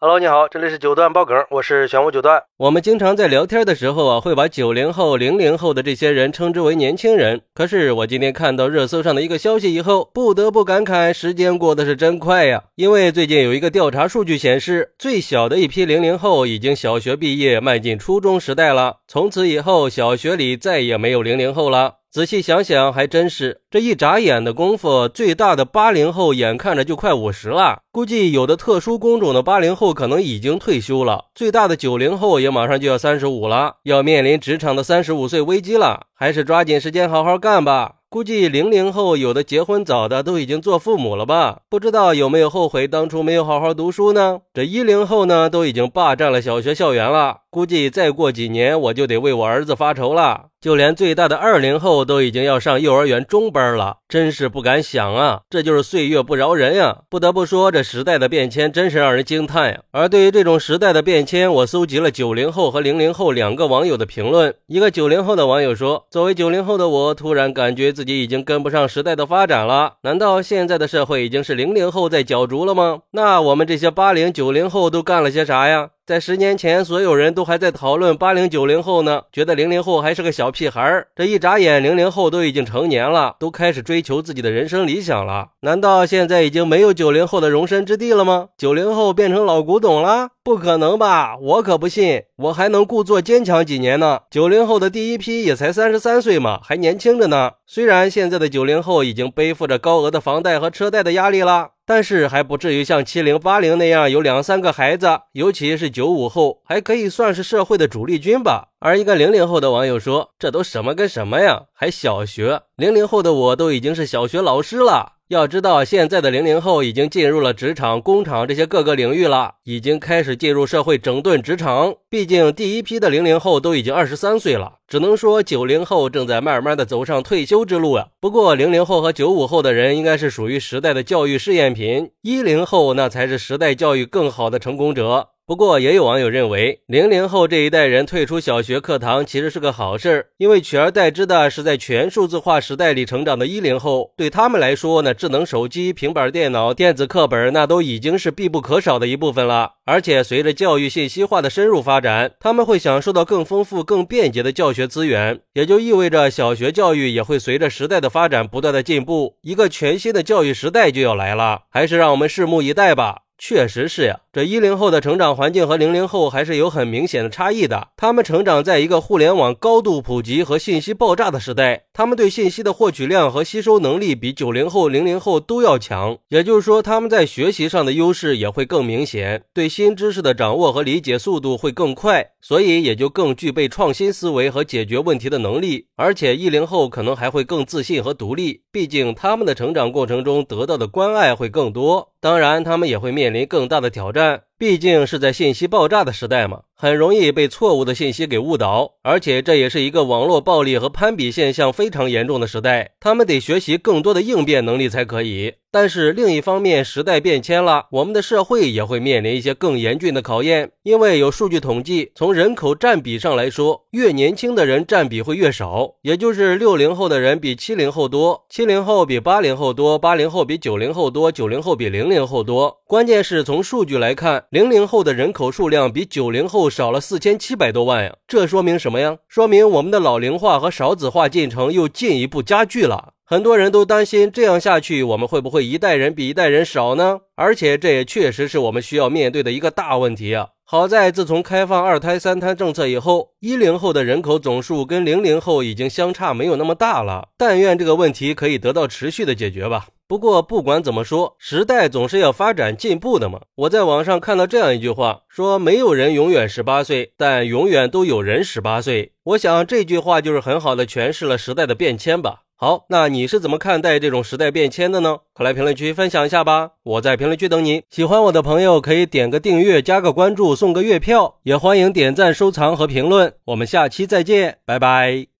[0.00, 2.40] Hello，你好，这里是九段爆梗，我是玄武九段。
[2.56, 7.40] 我们经常在聊天的时候啊，会把九零后、零零后的这些人称之为年轻人。
[7.52, 12.62] 可是我今天看到热搜上的一个消息以后，不得不感慨，时间过得是真快呀。
[12.76, 18.98] 因为最近有一个调查数据显示，最小的一批零零后已经小学毕业，迈进初中时代了。
[19.08, 21.94] 从此以后，小学里再也没有零零后了。
[22.10, 23.60] 仔细想想，还真是。
[23.70, 27.82] 这一眨眼的功夫，最大的八零后眼看着就快五十了。
[27.92, 31.26] 估计有的特殊工种的八零后可能已经退休了。
[31.34, 36.06] 最大的九零后也马上就要三十五了，要面临职场的三十五岁危机了。
[36.14, 37.96] 还是抓紧时间好好干吧。
[38.10, 41.60] 估计零零后有的结婚早的都已经做父母了吧？
[41.68, 44.40] 不知道有没有后悔当初没有好好读书呢？
[44.54, 47.40] 这一零后呢，都已经霸占了小学校园了。
[47.50, 50.46] 估计再过几年我就得为我儿子发愁了。
[50.60, 55.42] 就连最大的二零后都已经要上幼儿园中班了，真是不敢想啊！
[55.48, 57.02] 这就是岁月不饶人呀！
[57.08, 59.78] 不得不说，这时代的变迁真是让人惊叹呀。
[59.92, 64.52] 而对于这种时代的变迁，我搜集了九零后和零零后两个网友的评论。
[64.66, 69.94] 一个九零后的网友说：“作为九零后的我，突然感觉自己已经跟不上时代的发展了。
[70.02, 73.00] 难道现在的社会已经是零零后在角逐了吗？
[73.10, 81.08] 那我们这些八零九零后都干了些啥呀？”在十年前，所有人都还在讨论八零九零后呢，觉得零零后还是个小屁孩儿。
[81.14, 85.48] 这一眨眼，零零后都已经成年了，都开始追求自己的人生理想了。
[85.60, 88.48] 难道现在已经没有九零后的容身之地了吗？
[88.56, 90.30] 九零后变成老古董了？
[90.42, 91.36] 不可能吧！
[91.36, 94.20] 我可不信，我还能故作坚强几年呢。
[94.30, 97.50] 九零后的第一批也才三十三岁嘛，还年轻着呢。
[97.66, 101.72] 虽然现在的九零后已经背负着高额的房贷和车贷的压力了。
[101.88, 108.68] 但是还不至于像七零八零那样有两三个孩子，尤其是九五后，还可以算是社会的主力军吧。
[108.78, 111.62] 而一个零零后的网友说：“这都什么跟什么呀？
[111.72, 112.60] 还小学？
[112.76, 121.94] 零零后的我都已经是小学老师了。”要知道，现在的零零后已经进入了职场、工厂这些各个领域了，已经开始进入社会整顿职场。
[122.08, 128.06] 毕竟第一批的零零后都已经二十三岁了，只能说九零后正在慢慢的走上退休之路啊。
[128.18, 135.28] 不过零零后和九五后的人应该是属于时代的教育试验品，一零后那才是时代教育更好的成功者。
[135.48, 149.70] 不过，也有网友认为，零零后这一代人退出小学课堂其实是个好事儿，因为取而代之的是在全数字化时代里成长的一零后，对他们来说呢，智能手机、平板电脑、电子课本那都已经是必不可少的一部分了。
[149.86, 161.62] 而且，随着教育信息化的深入发展，他们会享受到更丰富、更便捷的教学资源，也就意味着小学教育也会随着时代的发展不断的进步，一个全新的教育时代就要来了。
[161.70, 163.22] 还是让我们拭目以待吧。
[163.40, 167.88] 确实是呀，这一零后的成长环境和零零后还是有很明显的差异的。
[167.96, 176.18] 他们成长在一个互联网高度普及和信息爆炸的时代，他们对信息的获取量和吸收能力比九零后、零零后都要强。
[176.28, 185.86] 也就是说，他们在学习上的优势也会更明显，对新知识的掌握和理解速度会更快，所以也就更具备创新思维和解决问题的能力。
[185.96, 192.12] 而且一零后可能还会更自信和独立，毕竟他们的成长过程中得到的关爱会更多。
[192.20, 196.62] 当然，他们也会面临更大的挑战，那毕竟是在信息爆炸的时代嘛。
[196.80, 205.54] 很容易被错误的信息给误导，而且这也是一个网络暴力和攀比现象非常严重的时代，他们得学习更多的应变能力才可以。
[205.72, 210.70] 但是另一方面，时代变迁了，我们的社会也会面临一些更严峻的考验。
[210.84, 222.78] 因为有数据统计，从人口占比上来说，越年轻的人占比会越少，也就是六零后的人比七零后多，七零后比八零后多，八零后比九零后多，九零后比零零后多。
[222.86, 226.68] 关键是从数据来看，零零后的人口数量比九零后。
[226.78, 229.16] 少了四千七百多万呀，这说明什么呀？
[229.26, 233.14] 说明我们的老龄化和少子化进程又进一步加剧了。
[233.24, 237.20] 很多人都担心这样下去，我们会不会一代人比一代人少呢？
[237.34, 240.48] 而且这也确实是我们需要面对的一个大问题啊。
[240.64, 247.28] 好在自从开放二胎、三胎政策以后，一零后的人口总数跟零零后已经相差没有那么大了。
[247.36, 249.88] 但愿这个问题可以得到持续的解决吧。
[250.08, 253.42] 不过不管怎么说，时代总是要发展进步的嘛。
[253.56, 259.12] 我在网上看到这样一句话，说没有人永远十八岁，但永远都有人十八岁。
[259.22, 262.44] 我想这句话就是很好的诠释了时代的变迁吧。
[262.56, 265.18] 好，那你是怎么看待这种时代变迁的呢？
[265.32, 266.70] 快来评论区分享一下吧。
[266.82, 267.82] 我在评论区等你。
[267.88, 273.34] 喜欢我的朋友可以点个订阅、加个关注、送个月票，也欢迎点赞、收藏和评论。
[273.44, 275.28] 我们下期再见，拜拜。